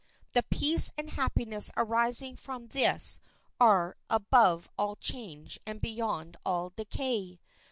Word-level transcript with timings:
The 0.33 0.41
peace 0.41 0.91
and 0.97 1.11
happiness 1.11 1.69
arising 1.77 2.35
from 2.35 2.69
this 2.69 3.19
are 3.59 3.95
above 4.09 4.67
all 4.75 4.95
change 4.95 5.59
and 5.63 5.79
beyond 5.79 6.37
all 6.43 6.71
decay. 6.75 7.39